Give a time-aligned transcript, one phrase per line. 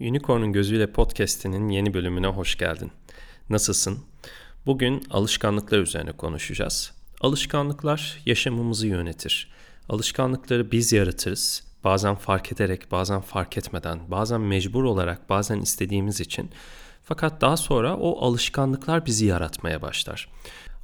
[0.00, 2.92] Unicorn'un Gözüyle Podcast'inin yeni bölümüne hoş geldin.
[3.50, 3.98] Nasılsın?
[4.66, 6.92] Bugün alışkanlıklar üzerine konuşacağız.
[7.20, 9.50] Alışkanlıklar yaşamımızı yönetir.
[9.88, 11.64] Alışkanlıkları biz yaratırız.
[11.84, 16.50] Bazen fark ederek, bazen fark etmeden, bazen mecbur olarak, bazen istediğimiz için.
[17.08, 20.28] Fakat daha sonra o alışkanlıklar bizi yaratmaya başlar.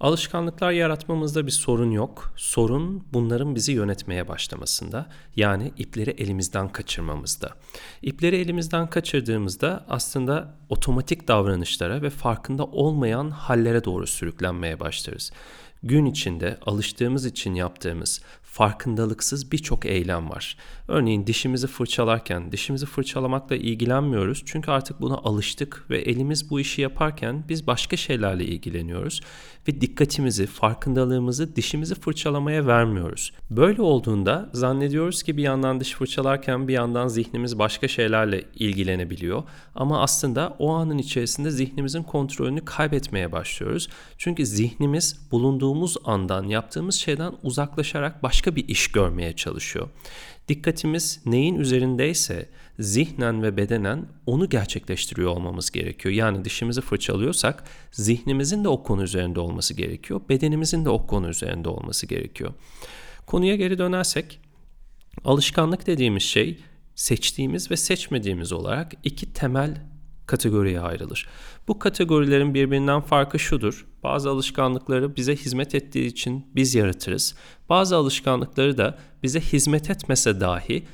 [0.01, 2.33] Alışkanlıklar yaratmamızda bir sorun yok.
[2.37, 5.07] Sorun bunların bizi yönetmeye başlamasında.
[5.37, 7.51] Yani ipleri elimizden kaçırmamızda.
[8.03, 15.33] İpleri elimizden kaçırdığımızda aslında otomatik davranışlara ve farkında olmayan hallere doğru sürüklenmeye başlarız
[15.85, 18.23] gün içinde alıştığımız için yaptığımız
[18.55, 20.57] farkındalıksız birçok eylem var.
[20.89, 27.45] Örneğin dişimizi fırçalarken dişimizi fırçalamakla ilgilenmiyoruz çünkü artık buna alıştık ve elimiz bu işi yaparken
[27.49, 29.21] biz başka şeylerle ilgileniyoruz
[29.69, 33.33] ve dikkatimizi, farkındalığımızı dişimizi fırçalamaya vermiyoruz.
[33.51, 39.43] Böyle olduğunda zannediyoruz ki bir yandan diş fırçalarken bir yandan zihnimiz başka şeylerle ilgilenebiliyor
[39.75, 43.89] ama aslında o anın içerisinde zihnimizin kontrolünü kaybetmeye başlıyoruz.
[44.19, 49.89] Çünkü zihnimiz bulunduğumuz andan, yaptığımız şeyden uzaklaşarak başka başka bir iş görmeye çalışıyor.
[50.49, 56.15] Dikkatimiz neyin üzerindeyse zihnen ve bedenen onu gerçekleştiriyor olmamız gerekiyor.
[56.15, 60.21] Yani dişimizi fırçalıyorsak zihnimizin de o konu üzerinde olması gerekiyor.
[60.29, 62.53] Bedenimizin de o konu üzerinde olması gerekiyor.
[63.27, 64.41] Konuya geri dönersek
[65.25, 66.59] alışkanlık dediğimiz şey
[66.95, 69.77] seçtiğimiz ve seçmediğimiz olarak iki temel
[70.27, 71.29] kategoriye ayrılır.
[71.69, 73.87] Bu kategorilerin birbirinden farkı şudur.
[74.03, 77.35] Bazı alışkanlıkları bize hizmet ettiği için biz yaratırız.
[77.69, 80.87] Bazı alışkanlıkları da bize hizmet etmese dahi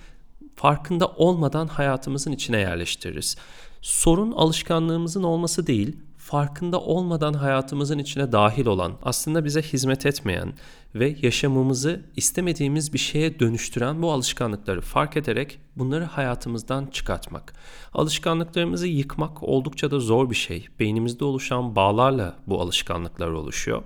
[0.57, 3.37] farkında olmadan hayatımızın içine yerleştiririz.
[3.83, 10.53] Sorun alışkanlığımızın olması değil, farkında olmadan hayatımızın içine dahil olan, aslında bize hizmet etmeyen
[10.95, 17.53] ve yaşamımızı istemediğimiz bir şeye dönüştüren bu alışkanlıkları fark ederek bunları hayatımızdan çıkartmak.
[17.93, 20.69] Alışkanlıklarımızı yıkmak oldukça da zor bir şey.
[20.79, 23.83] Beynimizde oluşan bağlarla bu alışkanlıklar oluşuyor.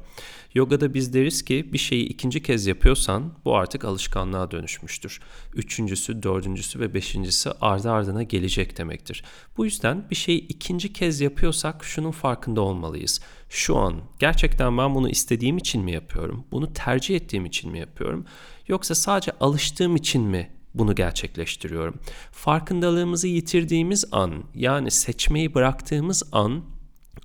[0.55, 5.21] Yogada biz deriz ki bir şeyi ikinci kez yapıyorsan bu artık alışkanlığa dönüşmüştür.
[5.55, 9.25] Üçüncüsü, dördüncüsü ve beşincisi ardı ardına gelecek demektir.
[9.57, 13.21] Bu yüzden bir şeyi ikinci kez yapıyorsak şunun farkında olmalıyız.
[13.55, 16.45] Şu an gerçekten ben bunu istediğim için mi yapıyorum?
[16.53, 18.25] Bunu tercih ettiğim için mi yapıyorum?
[18.69, 21.95] Yoksa sadece alıştığım için mi bunu gerçekleştiriyorum.
[22.33, 26.65] Farkındalığımızı yitirdiğimiz an yani seçmeyi bıraktığımız an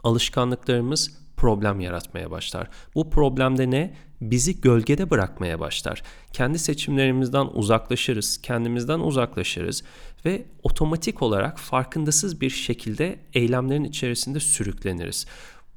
[0.04, 2.68] alışkanlıklarımız problem yaratmaya başlar.
[2.96, 3.96] Bu problemde ne?
[4.22, 6.04] Bizi gölgede bırakmaya başlar.
[6.34, 9.84] Kendi seçimlerimizden uzaklaşırız, kendimizden uzaklaşırız
[10.26, 15.26] ve otomatik olarak farkındasız bir şekilde eylemlerin içerisinde sürükleniriz.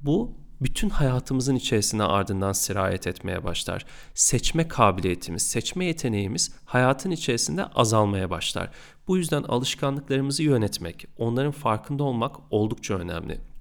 [0.00, 3.86] Bu bütün hayatımızın içerisine ardından sirayet etmeye başlar.
[4.14, 8.70] Seçme kabiliyetimiz, seçme yeteneğimiz hayatın içerisinde azalmaya başlar.
[9.08, 13.51] Bu yüzden alışkanlıklarımızı yönetmek, onların farkında olmak oldukça önemli.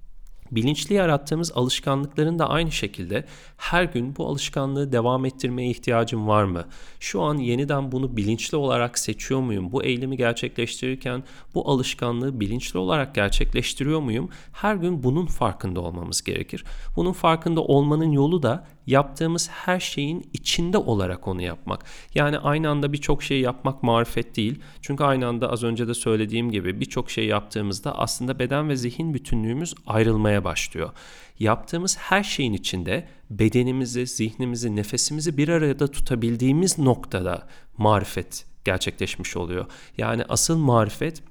[0.52, 3.24] Bilinçli yarattığımız alışkanlıkların da aynı şekilde
[3.56, 6.64] her gün bu alışkanlığı devam ettirmeye ihtiyacım var mı?
[7.00, 9.72] Şu an yeniden bunu bilinçli olarak seçiyor muyum?
[9.72, 11.24] Bu eylemi gerçekleştirirken
[11.54, 14.28] bu alışkanlığı bilinçli olarak gerçekleştiriyor muyum?
[14.52, 16.64] Her gün bunun farkında olmamız gerekir.
[16.96, 21.84] Bunun farkında olmanın yolu da yaptığımız her şeyin içinde olarak onu yapmak.
[22.14, 24.60] Yani aynı anda birçok şey yapmak marifet değil.
[24.80, 29.14] Çünkü aynı anda az önce de söylediğim gibi birçok şey yaptığımızda aslında beden ve zihin
[29.14, 30.90] bütünlüğümüz ayrılmaya başlıyor.
[31.38, 39.66] Yaptığımız her şeyin içinde bedenimizi, zihnimizi, nefesimizi bir arada tutabildiğimiz noktada marifet gerçekleşmiş oluyor.
[39.98, 41.22] Yani asıl marifet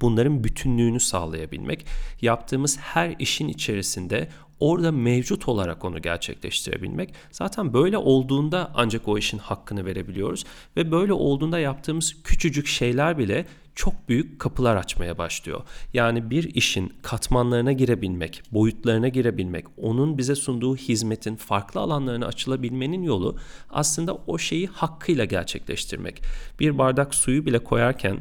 [0.00, 1.86] bunların bütünlüğünü sağlayabilmek.
[2.22, 4.28] Yaptığımız her işin içerisinde
[4.60, 7.14] orada mevcut olarak onu gerçekleştirebilmek.
[7.30, 10.44] Zaten böyle olduğunda ancak o işin hakkını verebiliyoruz
[10.76, 15.60] ve böyle olduğunda yaptığımız küçücük şeyler bile çok büyük kapılar açmaya başlıyor.
[15.94, 23.36] Yani bir işin katmanlarına girebilmek, boyutlarına girebilmek, onun bize sunduğu hizmetin farklı alanlarına açılabilmenin yolu
[23.70, 26.22] aslında o şeyi hakkıyla gerçekleştirmek.
[26.60, 28.18] Bir bardak suyu bile koyarken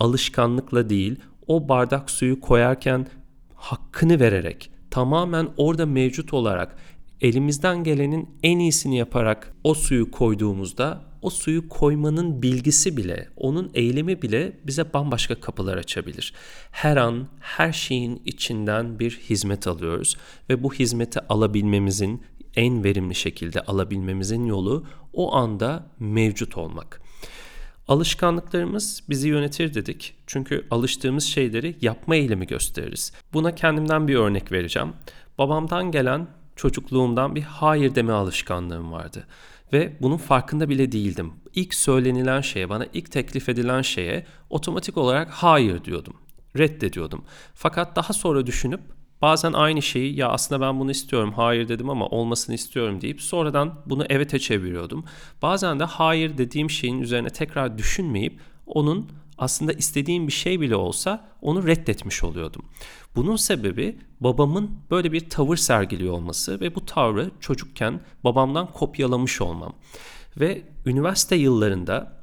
[0.00, 1.16] alışkanlıkla değil,
[1.46, 3.06] o bardak suyu koyarken
[3.54, 6.76] hakkını vererek tamamen orada mevcut olarak
[7.20, 14.22] elimizden gelenin en iyisini yaparak o suyu koyduğumuzda o suyu koymanın bilgisi bile, onun eylemi
[14.22, 16.34] bile bize bambaşka kapılar açabilir.
[16.70, 20.16] Her an her şeyin içinden bir hizmet alıyoruz
[20.50, 22.22] ve bu hizmeti alabilmemizin
[22.56, 27.00] en verimli şekilde alabilmemizin yolu o anda mevcut olmak.
[27.88, 30.14] Alışkanlıklarımız bizi yönetir dedik.
[30.26, 33.12] Çünkü alıştığımız şeyleri yapma eylemi gösteririz.
[33.32, 34.92] Buna kendimden bir örnek vereceğim.
[35.38, 39.26] Babamdan gelen çocukluğumdan bir hayır deme alışkanlığım vardı.
[39.72, 41.32] Ve bunun farkında bile değildim.
[41.54, 46.14] İlk söylenilen şeye, bana ilk teklif edilen şeye otomatik olarak hayır diyordum.
[46.58, 47.24] reddediyordum.
[47.54, 48.80] Fakat daha sonra düşünüp
[49.22, 53.74] bazen aynı şeyi ya aslında ben bunu istiyorum hayır dedim ama olmasını istiyorum deyip sonradan
[53.86, 55.04] bunu evete çeviriyordum.
[55.42, 61.28] Bazen de hayır dediğim şeyin üzerine tekrar düşünmeyip onun aslında istediğim bir şey bile olsa
[61.42, 62.64] onu reddetmiş oluyordum.
[63.16, 69.72] Bunun sebebi babamın böyle bir tavır sergiliyor olması ve bu tavrı çocukken babamdan kopyalamış olmam.
[70.40, 72.17] Ve üniversite yıllarında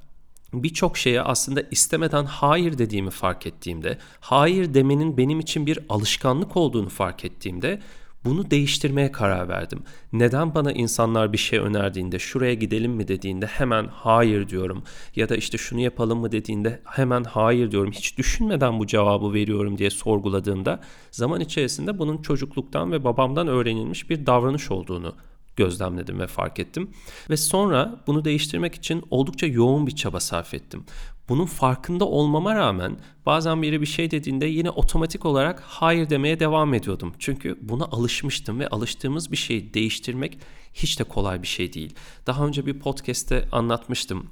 [0.63, 6.89] birçok şeye aslında istemeden hayır dediğimi fark ettiğimde, hayır demenin benim için bir alışkanlık olduğunu
[6.89, 7.79] fark ettiğimde
[8.25, 9.79] bunu değiştirmeye karar verdim.
[10.13, 14.83] Neden bana insanlar bir şey önerdiğinde, şuraya gidelim mi dediğinde hemen hayır diyorum
[15.15, 17.91] ya da işte şunu yapalım mı dediğinde hemen hayır diyorum.
[17.91, 20.79] Hiç düşünmeden bu cevabı veriyorum diye sorguladığımda
[21.11, 25.15] zaman içerisinde bunun çocukluktan ve babamdan öğrenilmiş bir davranış olduğunu
[25.55, 26.89] gözlemledim ve fark ettim.
[27.29, 30.85] Ve sonra bunu değiştirmek için oldukça yoğun bir çaba sarf ettim.
[31.29, 36.73] Bunun farkında olmama rağmen bazen biri bir şey dediğinde yine otomatik olarak hayır demeye devam
[36.73, 37.13] ediyordum.
[37.19, 40.37] Çünkü buna alışmıştım ve alıştığımız bir şeyi değiştirmek
[40.73, 41.95] hiç de kolay bir şey değil.
[42.27, 44.29] Daha önce bir podcast'te anlatmıştım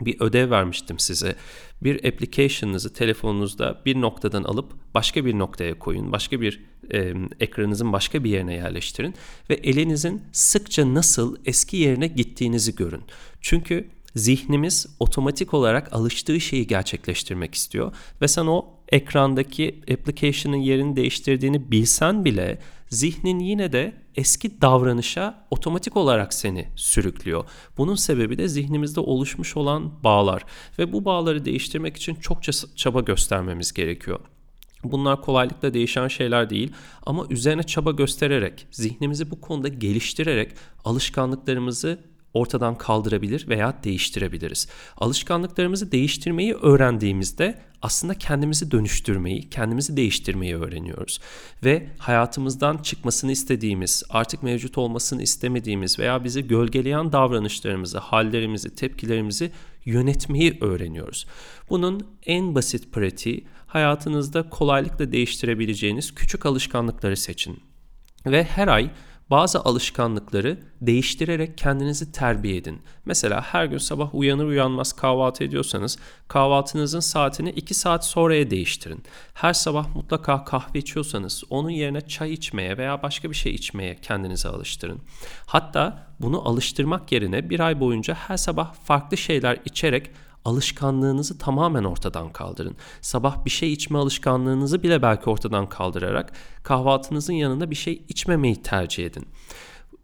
[0.00, 1.36] bir ödev vermiştim size.
[1.82, 6.12] Bir application'ınızı telefonunuzda bir noktadan alıp başka bir noktaya koyun.
[6.12, 6.64] Başka bir
[6.94, 9.14] e, ekranınızın başka bir yerine yerleştirin
[9.50, 13.02] ve elinizin sıkça nasıl eski yerine gittiğinizi görün.
[13.40, 17.92] Çünkü zihnimiz otomatik olarak alıştığı şeyi gerçekleştirmek istiyor
[18.22, 22.58] ve sen o ekrandaki application'ın yerini değiştirdiğini bilsen bile
[22.88, 27.44] zihnin yine de eski davranışa otomatik olarak seni sürüklüyor.
[27.78, 30.44] Bunun sebebi de zihnimizde oluşmuş olan bağlar
[30.78, 34.20] ve bu bağları değiştirmek için çokça çaba göstermemiz gerekiyor.
[34.84, 36.72] Bunlar kolaylıkla değişen şeyler değil
[37.06, 40.52] ama üzerine çaba göstererek, zihnimizi bu konuda geliştirerek
[40.84, 41.98] alışkanlıklarımızı
[42.34, 44.68] ortadan kaldırabilir veya değiştirebiliriz.
[44.96, 51.20] Alışkanlıklarımızı değiştirmeyi öğrendiğimizde aslında kendimizi dönüştürmeyi, kendimizi değiştirmeyi öğreniyoruz.
[51.64, 59.52] Ve hayatımızdan çıkmasını istediğimiz, artık mevcut olmasını istemediğimiz veya bizi gölgeleyen davranışlarımızı, hallerimizi, tepkilerimizi
[59.90, 61.26] yönetmeyi öğreniyoruz.
[61.70, 67.60] Bunun en basit pratiği hayatınızda kolaylıkla değiştirebileceğiniz küçük alışkanlıkları seçin.
[68.26, 68.90] Ve her ay
[69.30, 72.82] bazı alışkanlıkları değiştirerek kendinizi terbiye edin.
[73.04, 75.98] Mesela her gün sabah uyanır uyanmaz kahvaltı ediyorsanız
[76.28, 79.02] kahvaltınızın saatini 2 saat sonraya değiştirin.
[79.34, 84.48] Her sabah mutlaka kahve içiyorsanız onun yerine çay içmeye veya başka bir şey içmeye kendinizi
[84.48, 85.00] alıştırın.
[85.46, 90.10] Hatta bunu alıştırmak yerine bir ay boyunca her sabah farklı şeyler içerek
[90.44, 92.76] alışkanlığınızı tamamen ortadan kaldırın.
[93.00, 96.32] Sabah bir şey içme alışkanlığınızı bile belki ortadan kaldırarak
[96.62, 99.26] kahvaltınızın yanında bir şey içmemeyi tercih edin.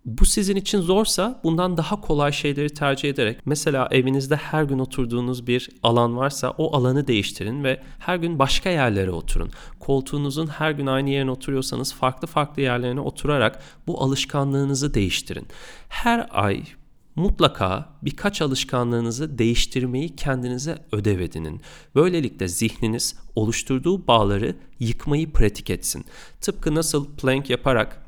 [0.07, 5.47] Bu sizin için zorsa bundan daha kolay şeyleri tercih ederek mesela evinizde her gün oturduğunuz
[5.47, 9.51] bir alan varsa o alanı değiştirin ve her gün başka yerlere oturun.
[9.81, 15.47] Koltuğunuzun her gün aynı yerine oturuyorsanız farklı farklı yerlerine oturarak bu alışkanlığınızı değiştirin.
[15.89, 16.63] Her ay
[17.17, 21.61] mutlaka birkaç alışkanlığınızı değiştirmeyi kendinize ödev edinin.
[21.95, 26.05] Böylelikle zihniniz oluşturduğu bağları yıkmayı pratik etsin.
[26.41, 28.06] Tıpkı nasıl plank yaparak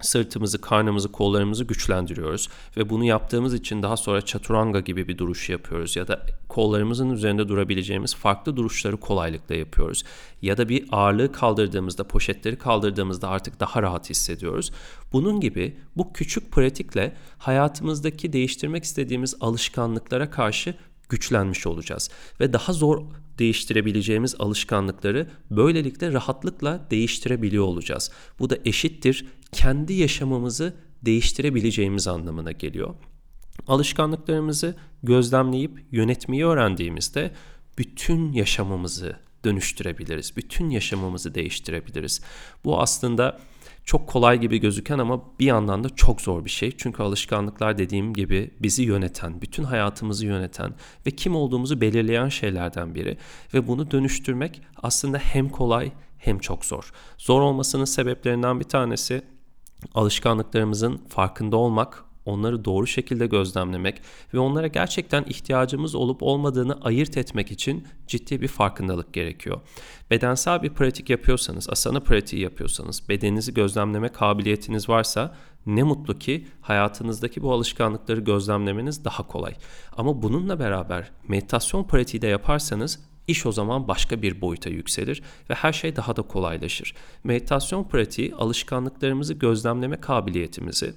[0.00, 5.96] sırtımızı, karnımızı, kollarımızı güçlendiriyoruz ve bunu yaptığımız için daha sonra çaturanga gibi bir duruş yapıyoruz
[5.96, 10.04] ya da kollarımızın üzerinde durabileceğimiz farklı duruşları kolaylıkla yapıyoruz.
[10.42, 14.72] Ya da bir ağırlığı kaldırdığımızda, poşetleri kaldırdığımızda artık daha rahat hissediyoruz.
[15.12, 20.74] Bunun gibi bu küçük pratikle hayatımızdaki değiştirmek istediğimiz alışkanlıklara karşı
[21.08, 22.10] güçlenmiş olacağız
[22.40, 23.02] ve daha zor
[23.38, 28.10] değiştirebileceğimiz alışkanlıkları böylelikle rahatlıkla değiştirebiliyor olacağız.
[28.38, 32.94] Bu da eşittir kendi yaşamımızı değiştirebileceğimiz anlamına geliyor.
[33.66, 37.34] Alışkanlıklarımızı gözlemleyip yönetmeyi öğrendiğimizde
[37.78, 40.36] bütün yaşamımızı dönüştürebiliriz.
[40.36, 42.20] Bütün yaşamımızı değiştirebiliriz.
[42.64, 43.40] Bu aslında
[43.88, 46.72] çok kolay gibi gözüken ama bir yandan da çok zor bir şey.
[46.76, 50.74] Çünkü alışkanlıklar dediğim gibi bizi yöneten, bütün hayatımızı yöneten
[51.06, 53.18] ve kim olduğumuzu belirleyen şeylerden biri.
[53.54, 56.92] Ve bunu dönüştürmek aslında hem kolay hem çok zor.
[57.18, 59.22] Zor olmasının sebeplerinden bir tanesi
[59.94, 64.00] alışkanlıklarımızın farkında olmak, onları doğru şekilde gözlemlemek
[64.34, 69.60] ve onlara gerçekten ihtiyacımız olup olmadığını ayırt etmek için ciddi bir farkındalık gerekiyor.
[70.10, 75.34] Bedensel bir pratik yapıyorsanız, asana pratiği yapıyorsanız, bedeninizi gözlemleme kabiliyetiniz varsa
[75.66, 79.54] ne mutlu ki hayatınızdaki bu alışkanlıkları gözlemlemeniz daha kolay.
[79.96, 85.54] Ama bununla beraber meditasyon pratiği de yaparsanız iş o zaman başka bir boyuta yükselir ve
[85.54, 86.94] her şey daha da kolaylaşır.
[87.24, 90.94] Meditasyon pratiği alışkanlıklarımızı gözlemleme kabiliyetimizi,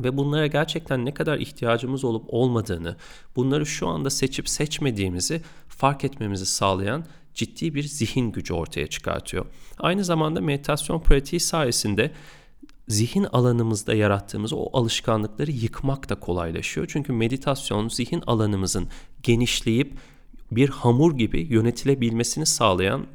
[0.00, 2.96] ve bunlara gerçekten ne kadar ihtiyacımız olup olmadığını,
[3.36, 9.46] bunları şu anda seçip seçmediğimizi fark etmemizi sağlayan ciddi bir zihin gücü ortaya çıkartıyor.
[9.78, 12.10] Aynı zamanda meditasyon pratiği sayesinde
[12.88, 16.86] zihin alanımızda yarattığımız o alışkanlıkları yıkmak da kolaylaşıyor.
[16.90, 18.88] Çünkü meditasyon zihin alanımızın
[19.22, 19.92] genişleyip
[20.50, 23.06] bir hamur gibi yönetilebilmesini sağlayan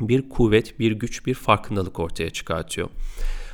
[0.00, 2.88] bir kuvvet, bir güç, bir farkındalık ortaya çıkartıyor.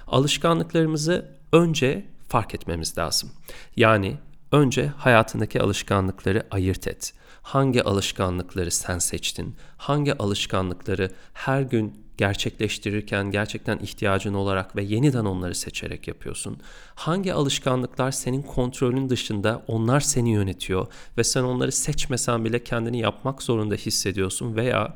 [0.07, 3.31] Alışkanlıklarımızı önce fark etmemiz lazım.
[3.77, 4.17] Yani
[4.53, 7.13] önce hayatındaki alışkanlıkları ayırt et.
[7.43, 9.57] Hangi alışkanlıkları sen seçtin?
[9.77, 16.59] Hangi alışkanlıkları her gün gerçekleştirirken gerçekten ihtiyacın olarak ve yeniden onları seçerek yapıyorsun?
[16.95, 20.87] Hangi alışkanlıklar senin kontrolün dışında onlar seni yönetiyor
[21.19, 24.95] ve sen onları seçmesen bile kendini yapmak zorunda hissediyorsun veya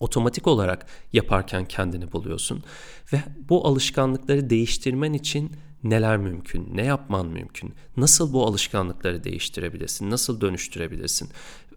[0.00, 2.64] otomatik olarak yaparken kendini buluyorsun
[3.12, 5.56] ve bu alışkanlıkları değiştirmen için
[5.90, 11.28] neler mümkün, ne yapman mümkün, nasıl bu alışkanlıkları değiştirebilirsin, nasıl dönüştürebilirsin.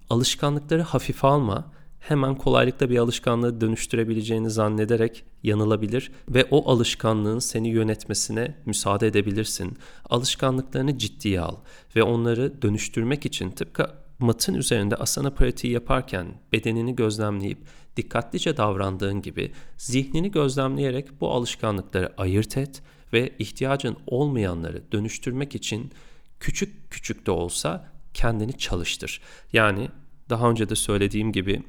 [0.09, 8.55] Alışkanlıkları hafife alma, hemen kolaylıkla bir alışkanlığı dönüştürebileceğini zannederek yanılabilir ve o alışkanlığın seni yönetmesine
[8.65, 9.77] müsaade edebilirsin.
[10.09, 11.55] Alışkanlıklarını ciddiye al
[11.95, 13.87] ve onları dönüştürmek için tıpkı
[14.19, 17.57] matın üzerinde asana pratiği yaparken bedenini gözlemleyip
[17.97, 22.81] dikkatlice davrandığın gibi zihnini gözlemleyerek bu alışkanlıkları ayırt et
[23.13, 25.91] ve ihtiyacın olmayanları dönüştürmek için
[26.39, 29.21] küçük küçük de olsa kendini çalıştır.
[29.53, 29.89] Yani
[30.29, 31.63] daha önce de söylediğim gibi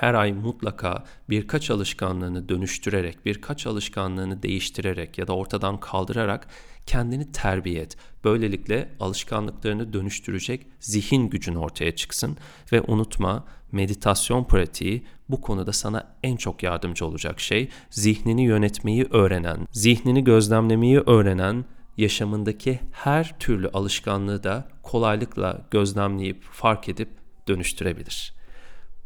[0.00, 6.48] her ay mutlaka birkaç alışkanlığını dönüştürerek, birkaç alışkanlığını değiştirerek ya da ortadan kaldırarak
[6.86, 7.96] kendini terbiye et.
[8.24, 12.36] Böylelikle alışkanlıklarını dönüştürecek zihin gücün ortaya çıksın
[12.72, 19.68] ve unutma meditasyon pratiği bu konuda sana en çok yardımcı olacak şey zihnini yönetmeyi öğrenen,
[19.72, 21.64] zihnini gözlemlemeyi öğrenen
[21.96, 27.08] yaşamındaki her türlü alışkanlığı da kolaylıkla gözlemleyip fark edip
[27.48, 28.41] dönüştürebilir.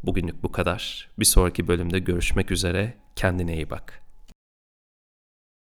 [0.03, 1.09] Bugünlük bu kadar.
[1.19, 2.93] Bir sonraki bölümde görüşmek üzere.
[3.15, 4.06] Kendine iyi bak.